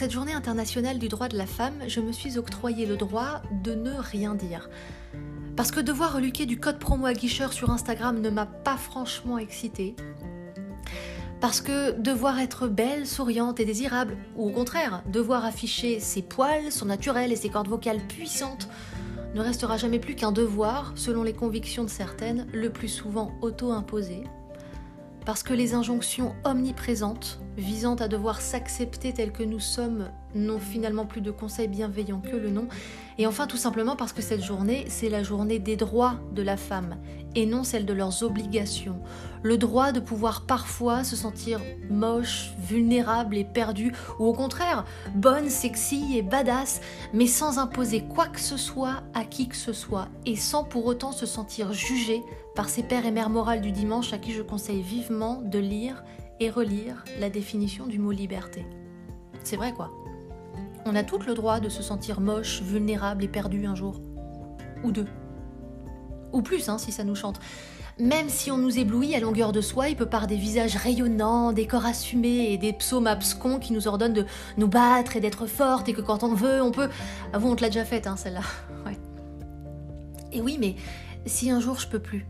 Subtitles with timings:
[0.00, 3.74] cette journée internationale du droit de la femme, je me suis octroyé le droit de
[3.74, 4.70] ne rien dire.
[5.56, 9.36] Parce que devoir reluquer du code promo à guicheur sur Instagram ne m'a pas franchement
[9.36, 9.94] excitée.
[11.38, 16.72] Parce que devoir être belle, souriante et désirable, ou au contraire, devoir afficher ses poils,
[16.72, 18.70] son naturel et ses cordes vocales puissantes,
[19.34, 24.24] ne restera jamais plus qu'un devoir, selon les convictions de certaines, le plus souvent auto-imposé.
[25.26, 31.06] Parce que les injonctions omniprésentes, visant à devoir s'accepter tel que nous sommes, n'ont finalement
[31.06, 32.68] plus de conseils bienveillants que le nom.
[33.18, 36.56] Et enfin, tout simplement parce que cette journée, c'est la journée des droits de la
[36.56, 36.96] femme
[37.34, 39.00] et non celle de leurs obligations.
[39.42, 45.48] Le droit de pouvoir parfois se sentir moche, vulnérable et perdue, ou au contraire, bonne,
[45.48, 46.80] sexy et badass,
[47.12, 50.86] mais sans imposer quoi que ce soit à qui que ce soit, et sans pour
[50.86, 52.22] autant se sentir jugée
[52.54, 56.02] par ses pères et mères morales du dimanche à qui je conseille vivement de lire
[56.40, 58.64] et relire la définition du mot liberté.
[59.44, 59.90] C'est vrai quoi.
[60.86, 64.00] On a tout le droit de se sentir moche, vulnérable et perdu un jour.
[64.82, 65.06] Ou deux.
[66.32, 67.38] Ou plus, hein, si ça nous chante.
[67.98, 69.60] Même si on nous éblouit à longueur de
[69.94, 74.14] peut par des visages rayonnants, des corps assumés et des psaumes abscons qui nous ordonnent
[74.14, 74.24] de
[74.56, 76.88] nous battre et d'être fortes et que quand on veut, on peut.
[77.34, 78.42] Ah bon, on te l'a déjà faite, hein, celle-là.
[80.32, 80.76] Et oui, mais
[81.26, 82.26] si un jour je peux plus,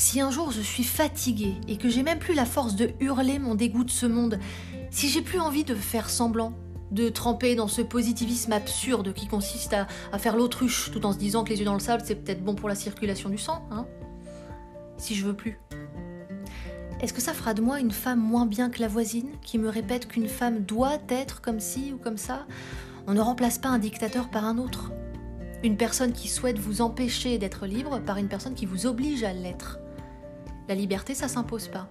[0.00, 3.38] si un jour je suis fatiguée et que j'ai même plus la force de hurler
[3.38, 4.38] mon dégoût de ce monde,
[4.90, 6.54] si j'ai plus envie de faire semblant,
[6.90, 11.44] de tremper dans ce positivisme absurde qui consiste à, faire l'autruche tout en se disant
[11.44, 13.86] que les yeux dans le sable c'est peut-être bon pour la circulation du sang, hein
[14.96, 15.60] Si je veux plus.
[17.02, 19.68] Est-ce que ça fera de moi une femme moins bien que la voisine qui me
[19.68, 22.46] répète qu'une femme doit être comme ci ou comme ça?
[23.06, 24.92] On ne remplace pas un dictateur par un autre.
[25.62, 29.34] Une personne qui souhaite vous empêcher d'être libre par une personne qui vous oblige à
[29.34, 29.78] l'être.
[30.70, 31.88] La liberté, ça s'impose pas.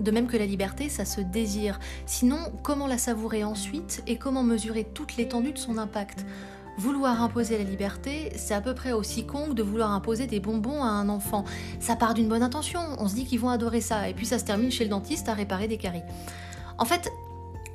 [0.00, 1.78] De même que la liberté, ça se désire.
[2.06, 6.26] Sinon, comment la savourer ensuite et comment mesurer toute l'étendue de son impact?
[6.76, 10.40] Vouloir imposer la liberté, c'est à peu près aussi con que de vouloir imposer des
[10.40, 11.44] bonbons à un enfant.
[11.78, 14.40] Ça part d'une bonne intention, on se dit qu'ils vont adorer ça, et puis ça
[14.40, 16.02] se termine chez le dentiste à réparer des caries.
[16.78, 17.12] En fait,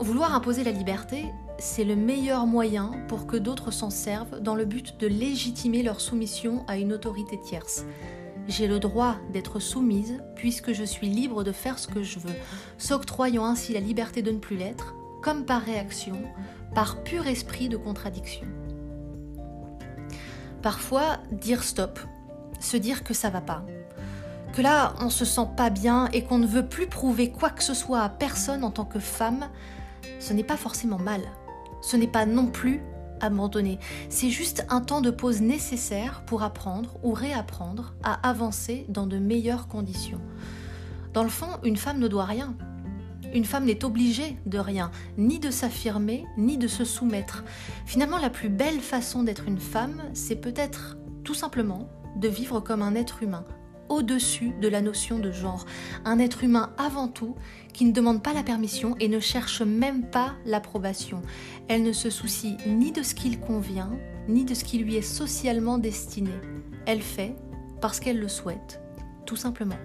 [0.00, 1.26] vouloir imposer la liberté,
[1.60, 6.00] c'est le meilleur moyen pour que d'autres s'en servent dans le but de légitimer leur
[6.00, 7.84] soumission à une autorité tierce.
[8.48, 12.34] J'ai le droit d'être soumise puisque je suis libre de faire ce que je veux,
[12.78, 16.16] s'octroyant ainsi la liberté de ne plus l'être, comme par réaction,
[16.74, 18.46] par pur esprit de contradiction.
[20.62, 22.00] Parfois, dire stop,
[22.58, 23.64] se dire que ça va pas,
[24.54, 27.62] que là on se sent pas bien et qu'on ne veut plus prouver quoi que
[27.62, 29.48] ce soit à personne en tant que femme,
[30.20, 31.20] ce n'est pas forcément mal.
[31.80, 32.82] Ce n'est pas non plus
[33.20, 33.78] abandonner.
[34.08, 39.18] C'est juste un temps de pause nécessaire pour apprendre ou réapprendre à avancer dans de
[39.18, 40.20] meilleures conditions.
[41.12, 42.54] Dans le fond, une femme ne doit rien.
[43.34, 47.44] Une femme n'est obligée de rien, ni de s'affirmer, ni de se soumettre.
[47.84, 52.82] Finalement, la plus belle façon d'être une femme, c'est peut-être tout simplement de vivre comme
[52.82, 53.44] un être humain,
[53.88, 55.66] au-dessus de la notion de genre.
[56.04, 57.34] Un être humain avant tout
[57.72, 61.22] qui ne demande pas la permission et ne cherche même pas l'approbation.
[61.68, 63.90] Elle ne se soucie ni de ce qu'il convient,
[64.28, 66.32] ni de ce qui lui est socialement destiné.
[66.86, 67.34] Elle fait
[67.80, 68.80] parce qu'elle le souhaite,
[69.26, 69.78] tout simplement.